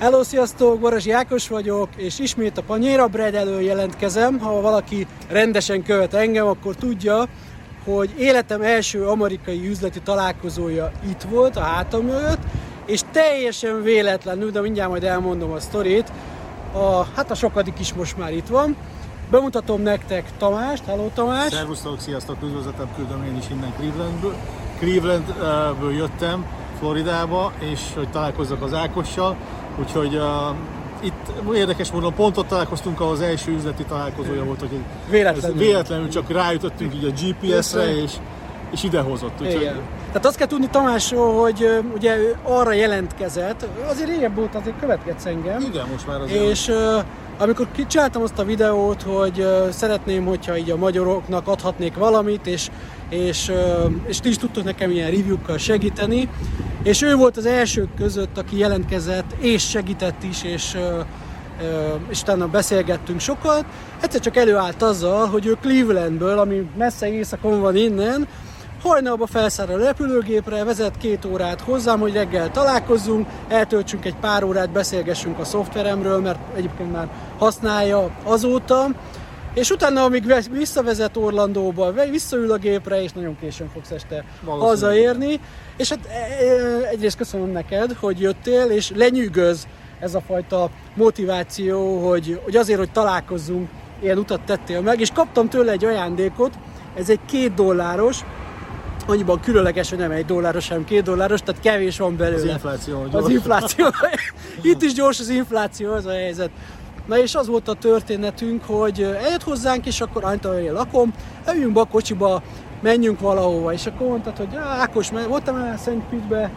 Hello, 0.00 0.22
sziasztok! 0.22 0.78
Barazsi 0.78 1.10
Ákos 1.10 1.48
vagyok, 1.48 1.88
és 1.96 2.18
ismét 2.18 2.58
a 2.58 2.62
Panyéra 2.62 3.06
Bread 3.06 3.34
elő 3.34 3.60
jelentkezem. 3.60 4.38
Ha 4.38 4.60
valaki 4.60 5.06
rendesen 5.28 5.82
követ 5.82 6.14
engem, 6.14 6.46
akkor 6.46 6.74
tudja, 6.74 7.28
hogy 7.84 8.14
életem 8.18 8.62
első 8.62 9.06
amerikai 9.06 9.68
üzleti 9.68 10.00
találkozója 10.00 10.92
itt 11.10 11.22
volt, 11.22 11.56
a 11.56 11.60
hátam 11.60 12.04
mögött, 12.04 12.38
és 12.86 13.00
teljesen 13.12 13.82
véletlenül, 13.82 14.50
de 14.50 14.60
mindjárt 14.60 14.90
majd 14.90 15.04
elmondom 15.04 15.50
a 15.50 15.60
sztorit, 15.60 16.12
a, 16.72 17.04
hát 17.16 17.30
a 17.30 17.34
sokadik 17.34 17.78
is 17.78 17.94
most 17.94 18.18
már 18.18 18.32
itt 18.32 18.48
van. 18.48 18.76
Bemutatom 19.30 19.82
nektek 19.82 20.24
Tamást, 20.38 20.84
hello 20.84 21.08
Tamás! 21.14 21.52
Szervusztok, 21.52 22.00
sziasztok, 22.00 22.36
üdvözletem 22.42 22.88
küldöm 22.96 23.24
én 23.24 23.36
is 23.36 23.50
innen 23.50 23.72
Clevelandből. 23.78 24.34
Clevelandből 24.78 25.92
jöttem 25.92 26.46
Floridába, 26.78 27.52
és 27.58 27.80
hogy 27.94 28.10
találkozzak 28.10 28.62
az 28.62 28.74
Ákossal, 28.74 29.36
úgyhogy 29.78 30.14
uh, 30.16 30.56
itt 31.00 31.54
érdekes 31.54 31.90
módon 31.90 32.14
pont 32.14 32.36
ott 32.36 32.48
találkoztunk, 32.48 33.00
ahol 33.00 33.12
az 33.12 33.20
első 33.20 33.52
üzleti 33.52 33.84
találkozója 33.84 34.44
volt, 34.44 34.60
hogy 34.60 34.70
Véletlenül. 35.10 35.56
véletlenül 35.56 36.08
csak 36.08 36.30
ráütöttünk 36.30 36.94
így 36.94 37.04
a 37.04 37.10
GPS-re, 37.20 37.94
és, 38.02 38.12
és 38.70 38.82
idehozott. 38.82 39.40
Úgyhogy 39.40 39.60
Igen. 39.60 39.80
Tehát 40.06 40.26
azt 40.26 40.36
kell 40.36 40.46
tudni 40.46 40.68
Tamásról, 40.70 41.40
hogy 41.40 41.82
ugye 41.94 42.16
ő 42.16 42.36
arra 42.42 42.72
jelentkezett, 42.72 43.66
azért 43.90 44.08
régebb 44.08 44.34
volt, 44.34 44.54
azért 44.54 44.78
követkedsz 44.80 45.24
engem. 45.26 45.60
igen, 45.60 45.86
most 45.92 46.06
már 46.06 46.20
azért 46.20 46.42
És 46.50 46.68
ö, 46.68 46.98
amikor 47.38 47.66
kicsináltam 47.72 48.22
azt 48.22 48.38
a 48.38 48.44
videót, 48.44 49.02
hogy 49.02 49.40
ö, 49.40 49.66
szeretném, 49.70 50.24
hogyha 50.24 50.56
így 50.56 50.70
a 50.70 50.76
magyaroknak 50.76 51.48
adhatnék 51.48 51.94
valamit, 51.96 52.46
és, 52.46 52.68
és, 53.08 53.48
ö, 53.48 53.86
és 54.06 54.20
ti 54.20 54.28
is 54.28 54.36
tudtok 54.38 54.64
nekem 54.64 54.90
ilyen 54.90 55.10
review-kkal 55.10 55.58
segíteni, 55.58 56.28
és 56.82 57.02
ő 57.02 57.14
volt 57.14 57.36
az 57.36 57.46
elsők 57.46 57.94
között, 57.94 58.38
aki 58.38 58.58
jelentkezett, 58.58 59.32
és 59.38 59.68
segített 59.68 60.22
is, 60.22 60.42
és, 60.42 60.76
és 62.08 62.20
utána 62.20 62.46
beszélgettünk 62.48 63.20
sokat. 63.20 63.64
Egyszer 64.00 64.20
csak 64.20 64.36
előállt 64.36 64.82
azzal, 64.82 65.26
hogy 65.26 65.46
ő 65.46 65.56
Clevelandből, 65.60 66.38
ami 66.38 66.70
messze 66.76 67.12
éjszakon 67.12 67.60
van 67.60 67.76
innen, 67.76 68.28
Hajnalba 68.82 69.26
felszáll 69.26 69.66
a 69.66 69.76
repülőgépre, 69.76 70.64
vezet 70.64 70.98
két 70.98 71.24
órát 71.24 71.60
hozzám, 71.60 72.00
hogy 72.00 72.12
reggel 72.12 72.50
találkozzunk, 72.50 73.26
eltöltsünk 73.48 74.04
egy 74.04 74.14
pár 74.20 74.44
órát, 74.44 74.70
beszélgessünk 74.70 75.38
a 75.38 75.44
szoftveremről, 75.44 76.20
mert 76.20 76.38
egyébként 76.56 76.92
már 76.92 77.08
használja 77.38 78.10
azóta, 78.24 78.86
és 79.54 79.70
utána, 79.70 80.02
amíg 80.02 80.34
visszavezet 80.50 81.16
Orlandóba, 81.16 81.92
visszaül 82.10 82.52
a 82.52 82.56
gépre, 82.56 83.02
és 83.02 83.12
nagyon 83.12 83.36
későn 83.40 83.68
fogsz 83.68 83.90
este 83.90 84.24
hazaérni. 84.44 85.40
És 85.76 85.88
hát 85.88 86.06
e- 86.06 86.44
e- 86.44 86.88
egyrészt 86.88 87.16
köszönöm 87.16 87.50
neked, 87.50 87.92
hogy 88.00 88.20
jöttél, 88.20 88.64
és 88.64 88.90
lenyűgöz 88.94 89.66
ez 90.00 90.14
a 90.14 90.20
fajta 90.20 90.70
motiváció, 90.94 92.08
hogy, 92.08 92.40
hogy 92.44 92.56
azért, 92.56 92.78
hogy 92.78 92.92
találkozzunk, 92.92 93.68
ilyen 94.02 94.18
utat 94.18 94.40
tettél 94.40 94.80
meg, 94.80 95.00
és 95.00 95.10
kaptam 95.14 95.48
tőle 95.48 95.72
egy 95.72 95.84
ajándékot, 95.84 96.54
ez 96.96 97.10
egy 97.10 97.20
két 97.26 97.54
dolláros, 97.54 98.18
annyiban 99.06 99.40
különleges, 99.40 99.88
hogy 99.88 99.98
nem 99.98 100.10
egy 100.10 100.24
dolláros, 100.24 100.68
hanem 100.68 100.84
két 100.84 101.02
dolláros, 101.02 101.40
tehát 101.40 101.60
kevés 101.60 101.98
van 101.98 102.16
belőle. 102.16 102.36
az 102.36 102.44
infláció, 102.44 103.00
hogy 103.00 103.14
Az 103.14 103.20
gyors. 103.22 103.32
infláció. 103.34 103.86
Itt 104.72 104.82
is 104.82 104.92
gyors 104.92 105.20
az 105.20 105.28
infláció, 105.28 105.92
az 105.92 106.06
a 106.06 106.10
helyzet. 106.10 106.50
Na 107.10 107.18
és 107.18 107.34
az 107.34 107.46
volt 107.46 107.68
a 107.68 107.74
történetünk, 107.74 108.64
hogy 108.66 109.02
eljött 109.02 109.42
hozzánk, 109.42 109.86
és 109.86 110.00
akkor 110.00 110.24
ahol 110.24 110.56
én 110.56 110.72
lakom, 110.72 111.12
üljünk 111.54 111.72
be 111.72 111.80
a 111.80 111.84
kocsiba, 111.84 112.42
menjünk 112.82 113.20
valahova. 113.20 113.72
És 113.72 113.86
akkor 113.86 114.06
mondtad, 114.06 114.36
hogy 114.36 114.56
"Á, 114.56 114.80
Ákos, 114.80 115.10
voltam 115.28 115.56
el 115.56 115.76
Szent 115.76 116.04
Pitbe, 116.04 116.50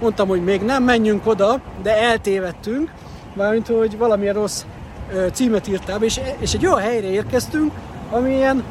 mondtam, 0.00 0.28
hogy 0.28 0.44
még 0.44 0.60
nem 0.62 0.82
menjünk 0.82 1.26
oda, 1.26 1.60
de 1.82 1.96
eltévedtünk, 2.02 2.92
mármint, 3.34 3.66
hogy 3.66 3.98
valamilyen 3.98 4.34
rossz 4.34 4.64
címet 5.32 5.68
írtál, 5.68 6.02
és, 6.02 6.20
és 6.38 6.52
egy 6.52 6.66
olyan 6.66 6.80
helyre 6.80 7.10
érkeztünk, 7.10 7.72
ami 8.10 8.34
ilyen 8.34 8.62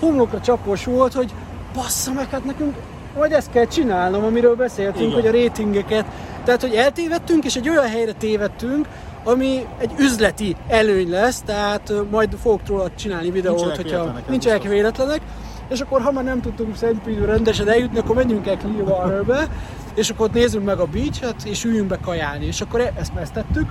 homlokra 0.00 0.40
csapos 0.40 0.84
volt, 0.84 1.12
hogy 1.12 1.32
bassza 1.74 2.12
meg, 2.12 2.30
hát 2.30 2.44
nekünk 2.44 2.76
vagy 3.14 3.32
ezt 3.32 3.50
kell 3.50 3.66
csinálnom, 3.66 4.24
amiről 4.24 4.56
beszéltünk, 4.56 5.10
Igen. 5.10 5.12
hogy 5.20 5.26
a 5.26 5.30
rétingeket. 5.30 6.04
Tehát, 6.44 6.60
hogy 6.60 6.74
eltévedtünk, 6.74 7.44
és 7.44 7.56
egy 7.56 7.68
olyan 7.68 7.88
helyre 7.88 8.12
tévedtünk, 8.12 8.86
ami 9.26 9.66
egy 9.78 9.90
üzleti 9.98 10.56
előny 10.68 11.10
lesz, 11.10 11.42
tehát 11.42 11.92
majd 12.10 12.36
fogok 12.42 12.60
róla 12.66 12.90
csinálni 12.94 13.30
videót, 13.30 13.56
Nincsenek 13.56 13.76
hogyha 13.76 13.96
véletlenek, 13.96 14.28
nincsenek 14.28 14.58
biztos. 14.58 14.76
véletlenek, 14.76 15.20
és 15.68 15.80
akkor 15.80 16.00
ha 16.00 16.12
már 16.12 16.24
nem 16.24 16.40
tudtunk 16.40 16.76
Szent 16.76 17.02
Pidő 17.02 17.24
rendesen 17.24 17.68
eljutni, 17.68 17.98
akkor 17.98 18.14
menjünk 18.16 18.46
el 18.46 18.56
Clearwaterbe, 18.56 19.48
és 19.94 20.10
akkor 20.10 20.26
ott 20.26 20.32
nézzünk 20.32 20.64
meg 20.64 20.78
a 20.78 20.84
beachet, 20.86 21.44
és 21.44 21.64
üljünk 21.64 21.88
be 21.88 21.98
kajálni. 22.04 22.46
És 22.46 22.60
akkor 22.60 22.80
e- 22.80 22.92
ezt, 22.98 23.12
ezt 23.20 23.32
tettük, 23.32 23.68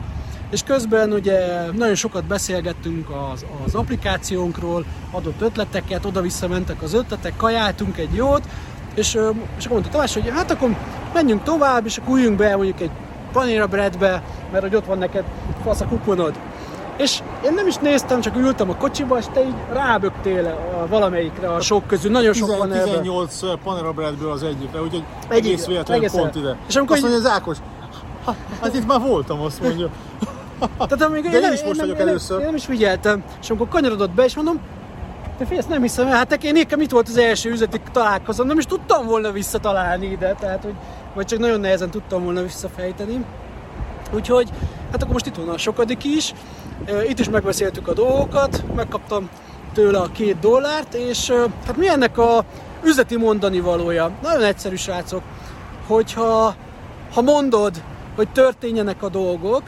és 0.51 0.63
közben 0.63 1.11
ugye 1.11 1.37
nagyon 1.71 1.95
sokat 1.95 2.25
beszélgettünk 2.25 3.09
az, 3.33 3.45
az 3.65 3.75
applikációnkról, 3.75 4.85
adott 5.11 5.41
ötleteket, 5.41 6.05
oda-vissza 6.05 6.47
mentek 6.47 6.81
az 6.81 6.93
ötletek, 6.93 7.37
kajáltunk 7.37 7.97
egy 7.97 8.13
jót, 8.13 8.43
és, 8.95 9.17
és 9.57 9.65
akkor 9.65 9.69
mondta 9.69 9.89
Tamás, 9.89 10.13
hogy 10.13 10.29
hát 10.29 10.51
akkor 10.51 10.75
menjünk 11.13 11.43
tovább, 11.43 11.85
és 11.85 11.97
akkor 11.97 12.17
üljünk 12.17 12.37
be 12.37 12.55
mondjuk 12.55 12.81
egy 12.81 12.91
panéra 13.31 13.67
breadbe, 13.67 14.23
mert 14.51 14.63
hogy 14.63 14.75
ott 14.75 14.85
van 14.85 14.97
neked 14.97 15.23
fasz 15.65 15.81
a 15.81 15.85
kuponod. 15.85 16.33
És 16.97 17.19
én 17.45 17.53
nem 17.53 17.67
is 17.67 17.75
néztem, 17.75 18.21
csak 18.21 18.35
ültem 18.35 18.69
a 18.69 18.75
kocsiba, 18.75 19.17
és 19.17 19.25
te 19.33 19.43
így 19.45 19.55
rábögtél 19.73 20.45
a 20.83 20.87
valamelyikre 20.87 21.47
a 21.53 21.61
sok 21.61 21.87
közül. 21.87 22.11
Nagyon 22.11 22.33
sok 22.33 22.57
van 22.57 22.73
ebben. 22.73 22.85
18 22.85 23.39
Panera 23.63 23.91
Breadből 23.91 24.31
az 24.31 24.43
egyikre, 24.43 24.81
úgyhogy 24.81 25.03
Egyik- 25.27 25.45
egész 25.45 25.65
véletlenül 25.65 26.09
pont 26.09 26.35
ide. 26.35 26.55
És 26.67 26.75
amikor 26.75 26.95
azt 26.95 27.05
mondja, 27.05 27.29
az 27.29 27.35
Ákos, 27.35 27.57
"Ha, 28.25 28.35
hát 28.61 28.73
itt 28.75 28.87
már 28.87 28.99
voltam, 28.99 29.41
azt 29.41 29.61
mondja. 29.61 29.89
Tehát 30.77 31.21
De 31.21 31.39
én 31.39 31.53
is 31.53 31.63
most 31.63 31.77
nem, 31.77 31.87
vagyok 31.87 31.99
én, 31.99 32.07
először. 32.07 32.39
Én 32.39 32.45
nem 32.45 32.55
is 32.55 32.65
figyeltem. 32.65 33.23
És 33.41 33.49
amikor 33.49 33.67
kanyarodott 33.67 34.09
be, 34.11 34.23
és 34.23 34.35
mondom, 34.35 34.59
de 35.37 35.45
fél, 35.45 35.57
ezt 35.57 35.69
nem 35.69 35.81
hiszem 35.81 36.07
hát 36.07 36.43
én 36.43 36.53
nekem 36.53 36.81
itt 36.81 36.91
volt 36.91 37.07
az 37.07 37.17
első 37.17 37.49
üzleti 37.51 37.81
találkozom, 37.91 38.47
nem 38.47 38.57
is 38.57 38.65
tudtam 38.65 39.05
volna 39.05 39.31
visszatalálni 39.31 40.05
ide, 40.05 40.35
tehát 40.39 40.63
hogy, 40.63 40.73
vagy 41.13 41.25
csak 41.25 41.39
nagyon 41.39 41.59
nehezen 41.59 41.89
tudtam 41.89 42.23
volna 42.23 42.41
visszafejteni. 42.41 43.25
Úgyhogy, 44.13 44.49
hát 44.95 45.03
akkor 45.03 45.21
most 45.21 45.37
itt 45.37 45.45
van 45.45 45.55
a 45.55 45.57
sokadik 45.57 46.03
is, 46.03 46.33
itt 47.09 47.19
is 47.19 47.29
megbeszéltük 47.29 47.87
a 47.87 47.93
dolgokat, 47.93 48.63
megkaptam 48.75 49.29
tőle 49.73 49.99
a 49.99 50.11
két 50.11 50.39
dollárt, 50.39 50.93
és 50.93 51.31
hát 51.65 51.77
mi 51.77 51.87
ennek 51.87 52.17
a 52.17 52.45
üzleti 52.83 53.17
mondani 53.17 53.59
valója? 53.59 54.11
Nagyon 54.21 54.43
egyszerű 54.43 54.75
srácok, 54.75 55.21
hogyha 55.87 56.55
ha 57.13 57.21
mondod, 57.21 57.83
hogy 58.15 58.29
történjenek 58.29 59.03
a 59.03 59.09
dolgok, 59.09 59.63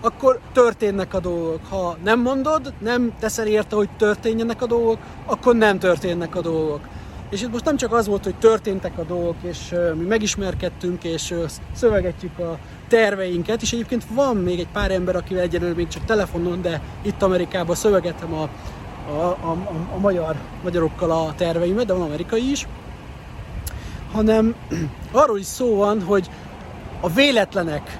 akkor 0.00 0.40
történnek 0.52 1.14
a 1.14 1.20
dolgok. 1.20 1.60
Ha 1.68 1.96
nem 2.04 2.20
mondod, 2.20 2.72
nem 2.78 3.12
teszel 3.18 3.46
érte, 3.46 3.76
hogy 3.76 3.88
történjenek 3.98 4.62
a 4.62 4.66
dolgok, 4.66 4.98
akkor 5.26 5.56
nem 5.56 5.78
történnek 5.78 6.36
a 6.36 6.40
dolgok. 6.40 6.80
És 7.30 7.42
itt 7.42 7.52
most 7.52 7.64
nem 7.64 7.76
csak 7.76 7.92
az 7.92 8.06
volt, 8.06 8.24
hogy 8.24 8.36
történtek 8.36 8.98
a 8.98 9.02
dolgok, 9.02 9.36
és 9.42 9.74
mi 9.94 10.04
megismerkedtünk, 10.04 11.04
és 11.04 11.34
szövegetjük 11.74 12.38
a 12.38 12.58
terveinket, 12.90 13.62
és 13.62 13.72
egyébként 13.72 14.04
van 14.14 14.36
még 14.36 14.58
egy 14.58 14.68
pár 14.72 14.90
ember, 14.90 15.16
akivel 15.16 15.42
egyelőre 15.42 15.74
még 15.74 15.88
csak 15.88 16.04
telefonon, 16.04 16.62
de 16.62 16.80
itt 17.02 17.22
Amerikában 17.22 17.74
szövegetem 17.74 18.34
a, 18.34 18.48
a, 19.10 19.22
a, 19.22 19.56
a, 19.94 19.98
magyar, 19.98 20.36
magyarokkal 20.62 21.10
a 21.10 21.34
terveimet, 21.36 21.86
de 21.86 21.92
van 21.92 22.02
amerikai 22.02 22.50
is, 22.50 22.66
hanem 24.12 24.54
arról 25.12 25.38
is 25.38 25.46
szó 25.46 25.76
van, 25.76 26.02
hogy 26.02 26.30
a 27.00 27.08
véletlenek, 27.08 27.98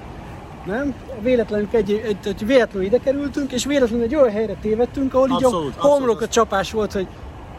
nem? 0.65 0.93
A 1.19 1.21
véletlenünk 1.21 1.73
egy, 1.73 1.91
egy, 1.91 2.17
egy 2.23 2.45
véletlenül 2.45 2.87
ide 2.87 2.97
kerültünk, 2.97 3.51
és 3.51 3.65
véletlenül 3.65 4.05
egy 4.05 4.15
olyan 4.15 4.31
helyre 4.31 4.55
tévedtünk, 4.61 5.13
ahol 5.13 5.27
így 5.27 5.43
Abszolút, 5.43 5.75
a 5.77 5.87
homlok 5.87 6.21
a 6.21 6.27
csapás 6.27 6.71
volt, 6.71 6.91
hogy 6.91 7.07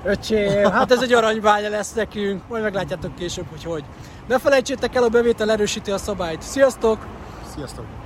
öcsém, 0.04 0.70
hát 0.70 0.93
ez 0.93 1.03
egy 1.03 1.12
aranybánya 1.12 1.69
lesz 1.69 1.93
nekünk, 1.93 2.43
majd 2.49 2.62
meglátjátok 2.62 3.14
később, 3.14 3.47
hogy 3.50 3.64
hogy. 3.64 3.84
Ne 4.28 4.38
felejtsétek 4.38 4.94
el, 4.94 5.03
a 5.03 5.09
bevétel 5.09 5.50
erősíti 5.50 5.91
a 5.91 5.99
szabályt. 5.99 6.43
Sziasztok! 6.43 6.99
Sziasztok! 7.54 8.01